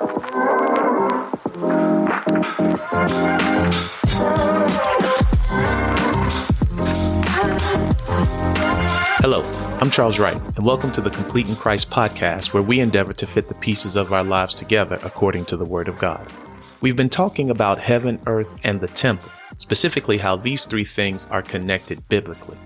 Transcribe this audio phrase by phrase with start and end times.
[0.00, 0.12] Hello,
[9.78, 13.26] I'm Charles Wright, and welcome to the Complete in Christ podcast, where we endeavor to
[13.26, 16.26] fit the pieces of our lives together according to the Word of God.
[16.80, 21.42] We've been talking about heaven, earth, and the temple, specifically how these three things are
[21.42, 22.56] connected biblically.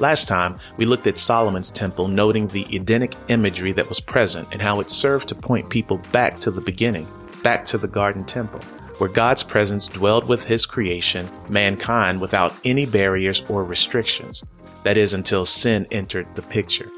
[0.00, 4.60] Last time, we looked at Solomon's temple, noting the Edenic imagery that was present and
[4.60, 7.06] how it served to point people back to the beginning,
[7.44, 8.58] back to the garden temple,
[8.98, 14.42] where God's presence dwelled with his creation, mankind, without any barriers or restrictions.
[14.82, 16.90] That is, until sin entered the picture.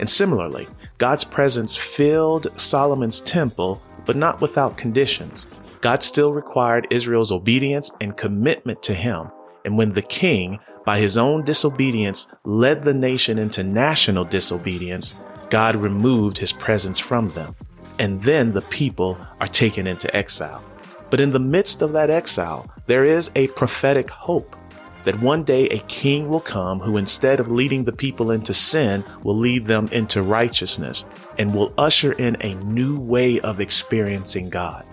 [0.00, 5.48] And similarly, God's presence filled Solomon's temple, but not without conditions.
[5.82, 9.30] God still required Israel's obedience and commitment to him.
[9.66, 15.12] And when the king, by his own disobedience, led the nation into national disobedience,
[15.50, 17.54] God removed his presence from them.
[17.98, 20.64] And then the people are taken into exile.
[21.10, 24.56] But in the midst of that exile, there is a prophetic hope
[25.04, 29.04] that one day a king will come who, instead of leading the people into sin,
[29.22, 31.04] will lead them into righteousness
[31.36, 34.86] and will usher in a new way of experiencing God.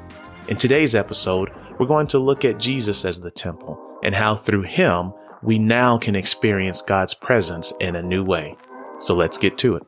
[0.49, 4.63] In today's episode, we're going to look at Jesus as the temple and how through
[4.63, 5.13] him
[5.45, 8.57] we now can experience God's presence in a new way.
[8.97, 9.83] So let's get to it.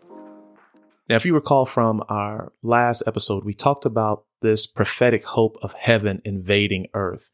[1.09, 5.73] Now, if you recall from our last episode, we talked about this prophetic hope of
[5.73, 7.31] heaven invading earth.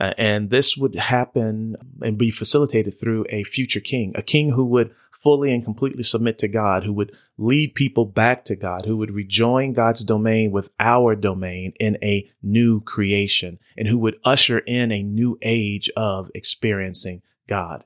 [0.00, 4.64] Uh, and this would happen and be facilitated through a future king, a king who
[4.64, 8.96] would fully and completely submit to God, who would lead people back to God, who
[8.96, 14.60] would rejoin God's domain with our domain in a new creation, and who would usher
[14.60, 17.84] in a new age of experiencing God.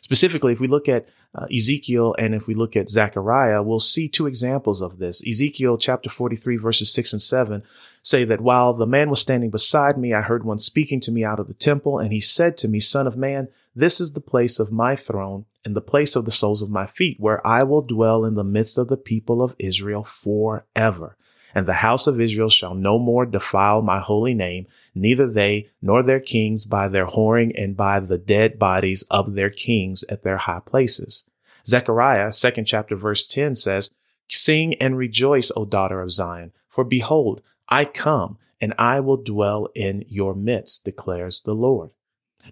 [0.00, 4.08] Specifically, if we look at uh, Ezekiel and if we look at Zechariah, we'll see
[4.08, 5.26] two examples of this.
[5.26, 7.62] Ezekiel chapter 43 verses 6 and 7
[8.02, 11.24] say that while the man was standing beside me, I heard one speaking to me
[11.24, 14.20] out of the temple, and he said to me, Son of man, this is the
[14.20, 17.64] place of my throne and the place of the soles of my feet, where I
[17.64, 21.16] will dwell in the midst of the people of Israel forever.
[21.56, 26.02] And the house of Israel shall no more defile my holy name, neither they nor
[26.02, 30.36] their kings by their whoring and by the dead bodies of their kings at their
[30.36, 31.24] high places.
[31.66, 33.90] Zechariah, second chapter, verse 10 says,
[34.28, 37.40] Sing and rejoice, O daughter of Zion, for behold,
[37.70, 41.88] I come and I will dwell in your midst, declares the Lord.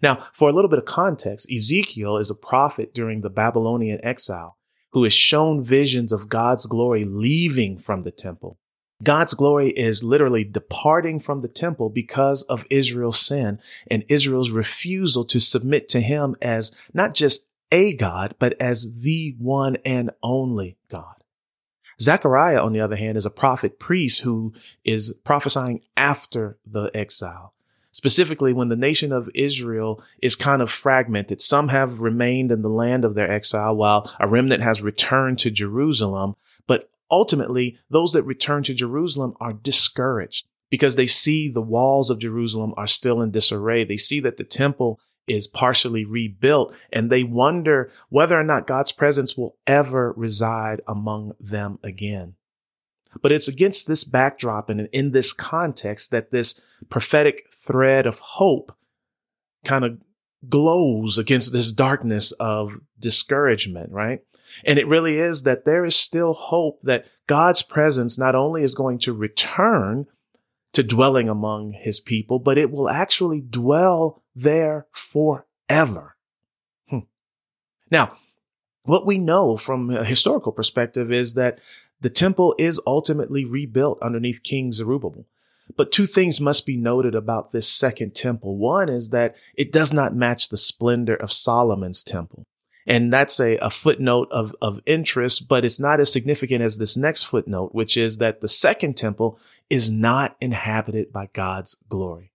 [0.00, 4.56] Now, for a little bit of context, Ezekiel is a prophet during the Babylonian exile
[4.92, 8.58] who is shown visions of God's glory leaving from the temple.
[9.04, 15.24] God's glory is literally departing from the temple because of Israel's sin and Israel's refusal
[15.26, 20.76] to submit to him as not just a God, but as the one and only
[20.88, 21.14] God.
[22.00, 24.52] Zechariah, on the other hand, is a prophet priest who
[24.84, 27.52] is prophesying after the exile.
[27.92, 32.68] Specifically, when the nation of Israel is kind of fragmented, some have remained in the
[32.68, 36.34] land of their exile while a remnant has returned to Jerusalem.
[36.66, 42.18] But ultimately, those that return to Jerusalem are discouraged because they see the walls of
[42.18, 43.84] Jerusalem are still in disarray.
[43.84, 44.98] They see that the temple
[45.28, 51.34] is partially rebuilt and they wonder whether or not God's presence will ever reside among
[51.38, 52.34] them again.
[53.22, 56.60] But it's against this backdrop and in this context that this
[56.90, 58.76] prophetic thread of hope
[59.64, 59.98] kind of
[60.48, 64.20] glows against this darkness of discouragement, right?
[64.64, 68.74] And it really is that there is still hope that God's presence not only is
[68.74, 70.06] going to return
[70.72, 76.16] to dwelling among his people, but it will actually dwell there forever.
[76.88, 77.00] Hmm.
[77.90, 78.16] Now,
[78.82, 81.60] what we know from a historical perspective is that
[82.00, 85.26] the temple is ultimately rebuilt underneath King Zerubbabel.
[85.76, 88.58] But two things must be noted about this second temple.
[88.58, 92.46] One is that it does not match the splendor of Solomon's temple.
[92.86, 96.96] And that's a, a footnote of, of interest, but it's not as significant as this
[96.96, 99.38] next footnote, which is that the second temple
[99.70, 102.30] is not inhabited by God's glory.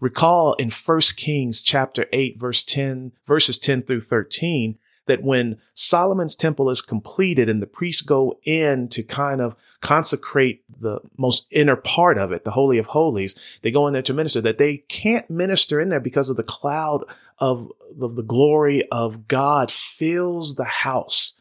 [0.00, 4.78] Recall in 1 Kings chapter 8 verse 10 verses 10 through 13
[5.08, 10.62] that when Solomon's temple is completed and the priests go in to kind of consecrate
[10.80, 14.14] the most inner part of it, the Holy of Holies, they go in there to
[14.14, 17.04] minister, that they can't minister in there because of the cloud
[17.38, 21.34] of, of the glory of God fills the house.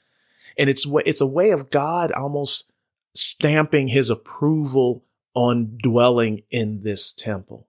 [0.58, 2.72] And it's, it's a way of God almost
[3.14, 5.04] stamping his approval
[5.34, 7.68] on dwelling in this temple.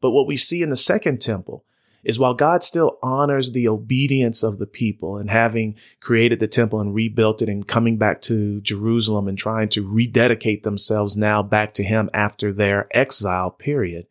[0.00, 1.65] But what we see in the second temple
[2.06, 6.78] is while God still honors the obedience of the people and having created the temple
[6.78, 11.74] and rebuilt it and coming back to Jerusalem and trying to rededicate themselves now back
[11.74, 14.06] to him after their exile period,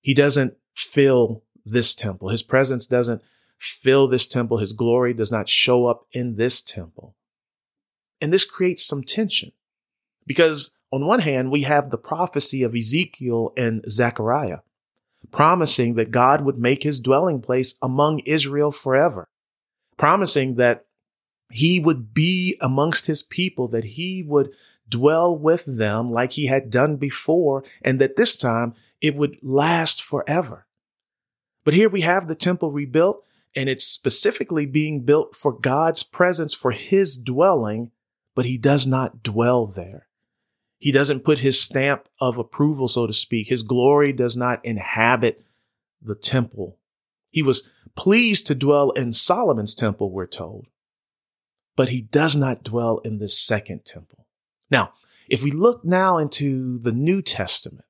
[0.00, 2.28] he doesn't fill this temple.
[2.28, 3.22] His presence doesn't
[3.58, 4.58] fill this temple.
[4.58, 7.16] His glory does not show up in this temple.
[8.20, 9.50] And this creates some tension
[10.28, 14.58] because on one hand, we have the prophecy of Ezekiel and Zechariah
[15.30, 19.28] promising that God would make his dwelling place among Israel forever,
[19.96, 20.86] promising that
[21.50, 24.50] he would be amongst his people, that he would
[24.88, 30.02] dwell with them like he had done before, and that this time it would last
[30.02, 30.66] forever.
[31.64, 33.24] But here we have the temple rebuilt,
[33.54, 37.90] and it's specifically being built for God's presence, for his dwelling,
[38.34, 40.07] but he does not dwell there.
[40.78, 43.48] He doesn't put his stamp of approval, so to speak.
[43.48, 45.44] His glory does not inhabit
[46.00, 46.78] the temple.
[47.30, 50.68] He was pleased to dwell in Solomon's temple, we're told,
[51.76, 54.26] but he does not dwell in this second temple.
[54.70, 54.92] Now,
[55.28, 57.84] if we look now into the New Testament,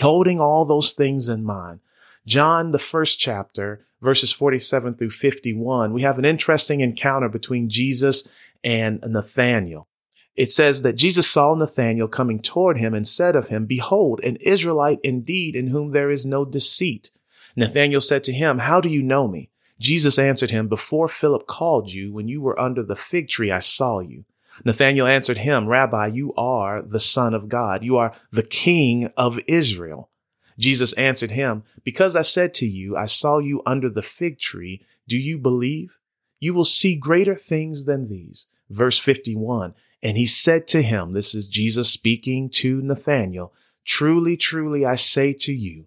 [0.00, 1.80] holding all those things in mind,
[2.26, 8.26] John, the first chapter, verses 47 through 51, we have an interesting encounter between Jesus
[8.64, 9.88] and Nathanael.
[10.36, 14.36] It says that Jesus saw Nathanael coming toward him and said of him, Behold, an
[14.36, 17.10] Israelite indeed in whom there is no deceit.
[17.56, 19.50] Nathanael said to him, How do you know me?
[19.78, 23.58] Jesus answered him, Before Philip called you, when you were under the fig tree, I
[23.58, 24.24] saw you.
[24.64, 27.82] Nathanael answered him, Rabbi, you are the Son of God.
[27.82, 30.10] You are the King of Israel.
[30.58, 34.84] Jesus answered him, Because I said to you, I saw you under the fig tree,
[35.08, 35.98] do you believe?
[36.38, 38.48] You will see greater things than these.
[38.68, 43.52] Verse 51 and he said to him, This is Jesus speaking to Nathanael,
[43.84, 45.86] Truly, truly, I say to you,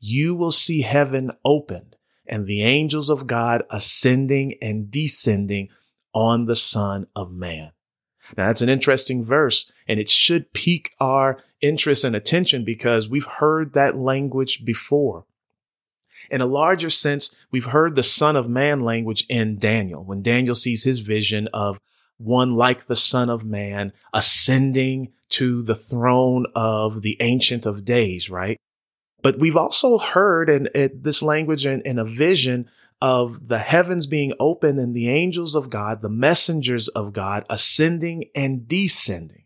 [0.00, 1.96] you will see heaven opened
[2.26, 5.68] and the angels of God ascending and descending
[6.12, 7.72] on the Son of Man.
[8.36, 13.26] Now, that's an interesting verse, and it should pique our interest and attention because we've
[13.26, 15.26] heard that language before.
[16.30, 20.54] In a larger sense, we've heard the Son of Man language in Daniel when Daniel
[20.54, 21.78] sees his vision of
[22.18, 28.30] one like the Son of Man ascending to the throne of the Ancient of Days,
[28.30, 28.58] right?
[29.22, 32.68] But we've also heard in, in this language in, in a vision
[33.00, 38.26] of the heavens being open and the angels of God, the messengers of God ascending
[38.34, 39.44] and descending.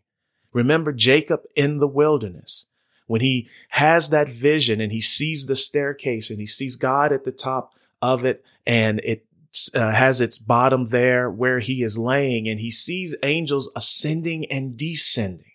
[0.53, 2.67] Remember Jacob in the wilderness
[3.07, 7.23] when he has that vision and he sees the staircase and he sees God at
[7.23, 9.25] the top of it and it
[9.73, 14.77] uh, has its bottom there where he is laying and he sees angels ascending and
[14.77, 15.45] descending.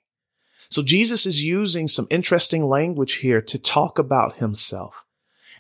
[0.69, 5.05] So Jesus is using some interesting language here to talk about himself.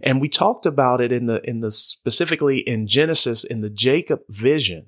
[0.00, 4.22] And we talked about it in the, in the specifically in Genesis, in the Jacob
[4.28, 4.86] vision,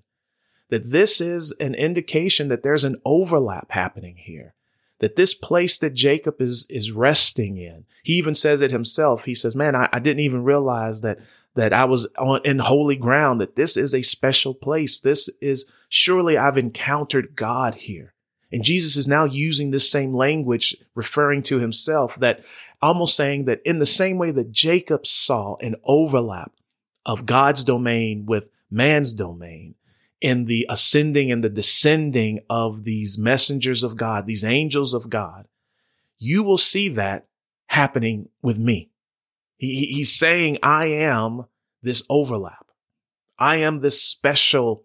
[0.68, 4.54] that this is an indication that there's an overlap happening here.
[4.98, 9.26] That this place that Jacob is, is resting in, he even says it himself.
[9.26, 11.18] He says, man, I, I didn't even realize that
[11.56, 15.00] that I was on in holy ground, that this is a special place.
[15.00, 18.14] This is surely I've encountered God here.
[18.52, 22.44] And Jesus is now using this same language, referring to himself that
[22.80, 26.52] almost saying that in the same way that Jacob saw an overlap
[27.04, 29.74] of God's domain with man's domain
[30.20, 35.46] in the ascending and the descending of these messengers of God, these angels of God,
[36.18, 37.26] you will see that
[37.66, 38.90] happening with me.
[39.56, 41.46] He, he's saying, I am
[41.82, 42.66] this overlap.
[43.38, 44.84] I am this special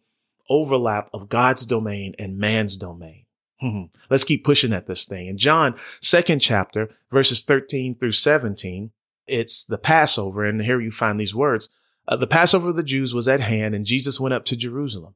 [0.50, 3.26] overlap of God's domain and man's domain.
[4.10, 5.28] Let's keep pushing at this thing.
[5.28, 8.92] In John, second chapter, verses 13 through 17,
[9.28, 10.46] it's the Passover.
[10.46, 11.70] And here you find these words.
[12.08, 15.16] Uh, the Passover of the Jews was at hand and Jesus went up to Jerusalem.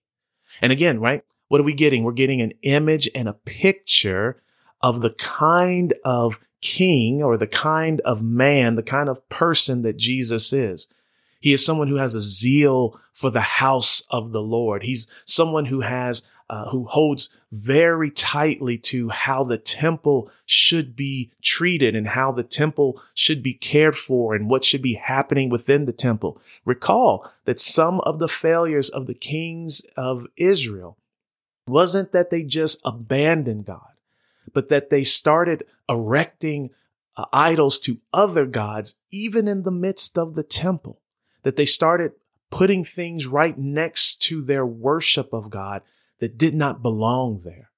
[0.61, 1.23] And again, right?
[1.47, 2.03] What are we getting?
[2.03, 4.41] We're getting an image and a picture
[4.81, 9.97] of the kind of king or the kind of man, the kind of person that
[9.97, 10.87] Jesus is.
[11.39, 14.83] He is someone who has a zeal for the house of the Lord.
[14.83, 21.31] He's someone who has uh, who holds very tightly to how the temple should be
[21.41, 25.85] treated and how the temple should be cared for and what should be happening within
[25.85, 26.41] the temple.
[26.65, 30.97] Recall that some of the failures of the kings of Israel
[31.67, 33.93] wasn't that they just abandoned God,
[34.53, 36.71] but that they started erecting
[37.15, 40.99] uh, idols to other gods, even in the midst of the temple,
[41.43, 42.11] that they started
[42.49, 45.81] putting things right next to their worship of God
[46.21, 47.71] that did not belong there.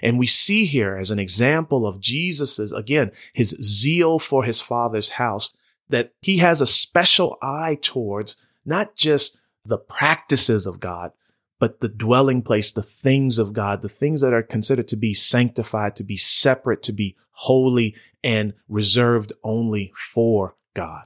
[0.00, 5.10] And we see here as an example of Jesus's, again, his zeal for his father's
[5.10, 5.52] house,
[5.88, 11.12] that he has a special eye towards not just the practices of God,
[11.58, 15.12] but the dwelling place, the things of God, the things that are considered to be
[15.12, 21.04] sanctified, to be separate, to be holy and reserved only for God.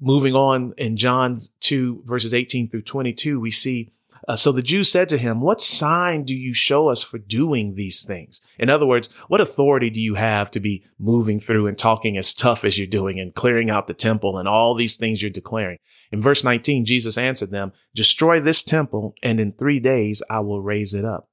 [0.00, 3.90] Moving on in John 2 verses 18 through 22, we see
[4.26, 7.74] uh, so the Jews said to him, what sign do you show us for doing
[7.74, 8.40] these things?
[8.58, 12.34] In other words, what authority do you have to be moving through and talking as
[12.34, 15.78] tough as you're doing and clearing out the temple and all these things you're declaring?
[16.10, 20.62] In verse 19, Jesus answered them, destroy this temple and in three days I will
[20.62, 21.28] raise it up.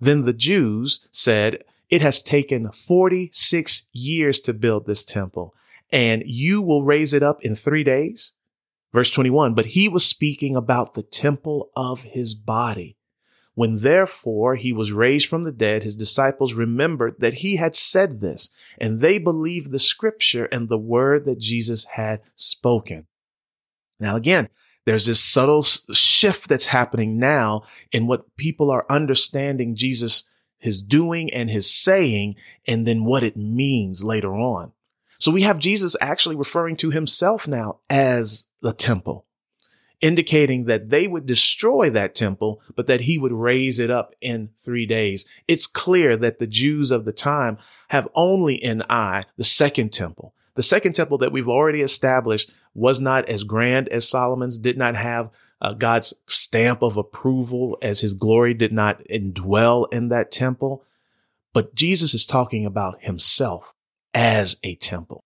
[0.00, 5.54] Then the Jews said, it has taken 46 years to build this temple
[5.92, 8.32] and you will raise it up in three days.
[8.92, 12.96] Verse 21, but he was speaking about the temple of his body.
[13.54, 18.20] When therefore he was raised from the dead, his disciples remembered that he had said
[18.20, 23.06] this, and they believed the scripture and the word that Jesus had spoken.
[24.00, 24.48] Now again,
[24.84, 31.32] there's this subtle shift that's happening now in what people are understanding Jesus, his doing
[31.32, 34.72] and his saying, and then what it means later on.
[35.22, 39.24] So we have Jesus actually referring to himself now as the temple,
[40.00, 44.50] indicating that they would destroy that temple, but that he would raise it up in
[44.58, 45.24] three days.
[45.46, 47.58] It's clear that the Jews of the time
[47.90, 50.34] have only in eye the second temple.
[50.56, 54.96] The second temple that we've already established was not as grand as Solomon's, did not
[54.96, 60.82] have uh, God's stamp of approval as his glory did not indwell in that temple.
[61.52, 63.76] But Jesus is talking about himself
[64.14, 65.24] as a temple.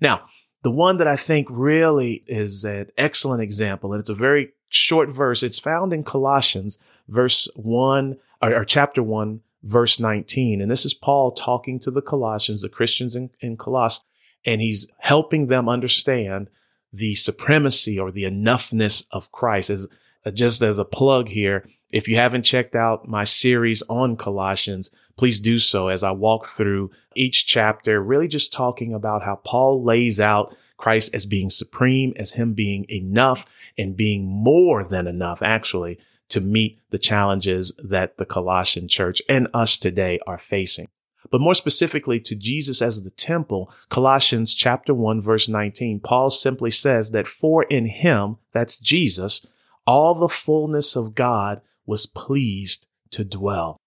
[0.00, 0.22] Now,
[0.62, 5.10] the one that I think really is an excellent example, and it's a very short
[5.10, 5.42] verse.
[5.42, 10.60] It's found in Colossians, verse one or, or chapter one, verse 19.
[10.60, 14.04] And this is Paul talking to the Colossians, the Christians in, in Colossus,
[14.44, 16.48] and he's helping them understand
[16.92, 19.70] the supremacy or the enoughness of Christ.
[19.70, 19.88] As
[20.32, 25.38] just as a plug here, if you haven't checked out my series on Colossians, please
[25.38, 30.18] do so as I walk through each chapter, really just talking about how Paul lays
[30.18, 33.46] out Christ as being supreme, as him being enough
[33.78, 39.46] and being more than enough, actually, to meet the challenges that the Colossian church and
[39.54, 40.88] us today are facing.
[41.30, 46.72] But more specifically to Jesus as the temple, Colossians chapter 1 verse 19, Paul simply
[46.72, 49.46] says that for in him, that's Jesus,
[49.86, 53.78] all the fullness of God was pleased to dwell.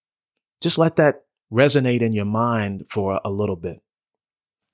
[0.60, 3.82] Just let that resonate in your mind for a little bit.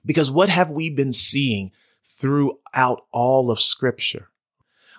[0.05, 1.71] Because what have we been seeing
[2.03, 4.29] throughout all of scripture?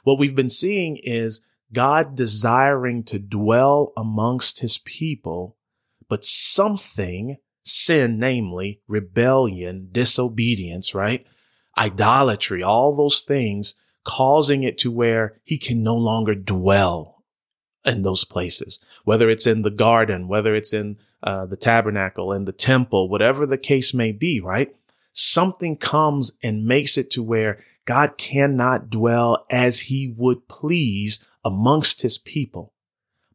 [0.03, 1.43] What we've been seeing is
[1.73, 5.57] God desiring to dwell amongst his people,
[6.09, 11.27] but something, sin, namely rebellion, disobedience, right?
[11.77, 17.16] Idolatry, all those things causing it to where he can no longer dwell
[17.87, 22.45] in those places, whether it's in the garden, whether it's in uh, the tabernacle, in
[22.45, 24.75] the temple, whatever the case may be, right?
[25.13, 32.03] Something comes and makes it to where God cannot dwell as he would please amongst
[32.03, 32.73] his people.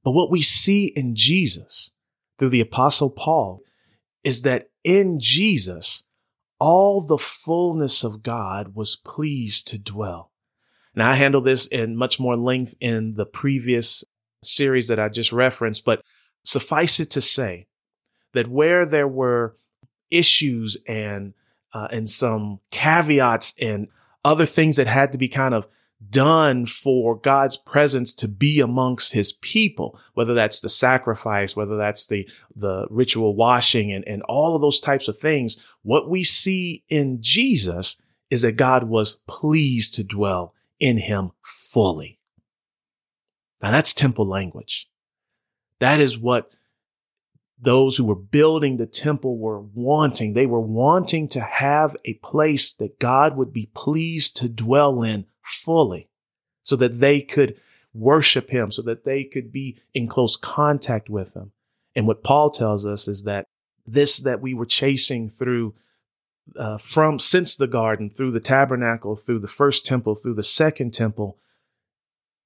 [0.03, 1.91] But what we see in Jesus
[2.37, 3.61] through the apostle Paul
[4.23, 6.03] is that in Jesus,
[6.59, 10.31] all the fullness of God was pleased to dwell.
[10.93, 14.03] Now I handle this in much more length in the previous
[14.43, 16.03] series that I just referenced, but
[16.43, 17.67] suffice it to say
[18.33, 19.55] that where there were
[20.11, 21.33] issues and
[21.73, 23.87] uh, and some caveats and
[24.25, 25.67] other things that had to be kind of
[26.09, 32.07] done for God's presence to be amongst his people, whether that's the sacrifice, whether that's
[32.07, 35.57] the, the ritual washing and, and all of those types of things.
[35.83, 42.19] What we see in Jesus is that God was pleased to dwell in him fully.
[43.61, 44.89] Now that's temple language.
[45.79, 46.51] That is what
[47.59, 50.33] those who were building the temple were wanting.
[50.33, 55.25] They were wanting to have a place that God would be pleased to dwell in
[55.41, 56.09] fully
[56.63, 57.59] so that they could
[57.93, 61.51] worship him, so that they could be in close contact with him.
[61.95, 63.45] And what Paul tells us is that
[63.85, 65.75] this that we were chasing through
[66.55, 70.93] uh, from since the garden, through the tabernacle, through the first temple, through the second
[70.93, 71.37] temple,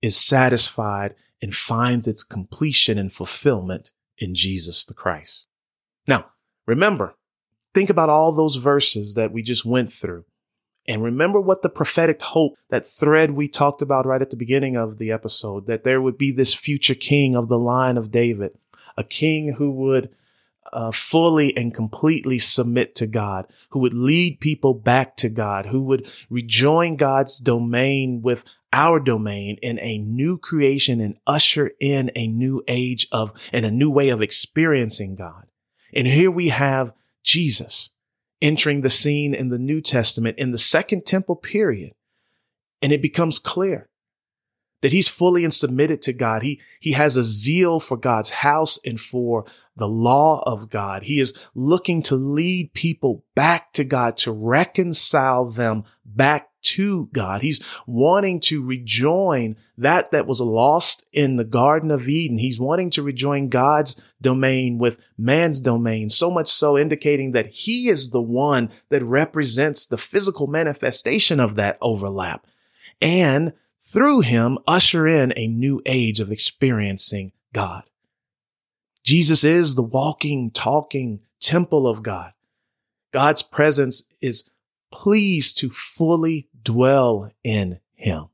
[0.05, 5.47] is satisfied and finds its completion and fulfillment in Jesus the Christ.
[6.07, 6.27] Now,
[6.65, 7.15] remember,
[7.73, 10.25] think about all those verses that we just went through.
[10.87, 14.77] And remember what the prophetic hope, that thread we talked about right at the beginning
[14.77, 18.51] of the episode, that there would be this future king of the line of David,
[18.95, 20.09] a king who would
[20.71, 25.81] uh, fully and completely submit to God, who would lead people back to God, who
[25.81, 28.43] would rejoin God's domain with
[28.75, 33.71] our domain in a new creation and usher in a new age of and a
[33.71, 35.45] new way of experiencing God.
[35.93, 36.91] And here we have
[37.23, 37.93] Jesus
[38.41, 41.93] entering the scene in the New Testament in the second temple period.
[42.81, 43.87] And it becomes clear
[44.81, 46.43] that he's fully and submitted to God.
[46.43, 49.45] He, he has a zeal for God's house and for
[49.77, 51.03] the law of God.
[51.03, 57.41] He is looking to lead people back to God, to reconcile them back to God.
[57.41, 62.37] He's wanting to rejoin that that was lost in the Garden of Eden.
[62.37, 67.89] He's wanting to rejoin God's domain with man's domain, so much so indicating that he
[67.89, 72.47] is the one that represents the physical manifestation of that overlap.
[73.01, 77.83] And through him, usher in a new age of experiencing God.
[79.03, 82.33] Jesus is the walking, talking temple of God.
[83.13, 84.49] God's presence is
[84.91, 88.25] pleased to fully dwell in him.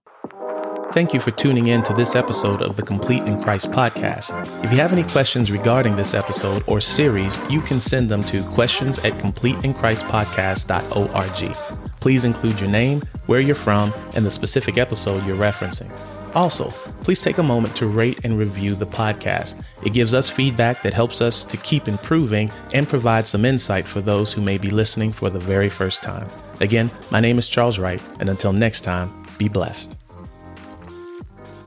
[0.94, 4.34] Thank you for tuning in to this episode of the Complete in Christ podcast.
[4.66, 8.44] If you have any questions regarding this episode or series, you can send them to
[8.44, 11.56] questions at completeinchristpodcast.org.
[12.02, 15.90] Please include your name, where you're from, and the specific episode you're referencing.
[16.36, 16.70] Also,
[17.04, 19.64] please take a moment to rate and review the podcast.
[19.86, 24.02] It gives us feedback that helps us to keep improving and provide some insight for
[24.02, 26.28] those who may be listening for the very first time.
[26.62, 29.98] Again, my name is Charles Wright, and until next time, be blessed.